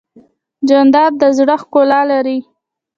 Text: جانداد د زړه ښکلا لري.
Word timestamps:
جانداد 0.67 1.11
د 1.21 1.23
زړه 1.37 1.55
ښکلا 1.61 2.01
لري. 2.11 2.37